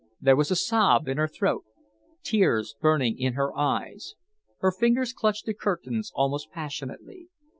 [0.19, 1.63] There was a sob in her throat,
[2.23, 4.15] tears burning in her eyes.
[4.57, 7.27] Her fingers clutched the curtains almost passionately.